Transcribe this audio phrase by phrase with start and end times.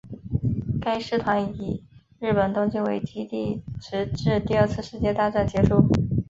[0.81, 1.83] 该师团以
[2.17, 5.87] 日本东京为基地直至第二次世界大战结束。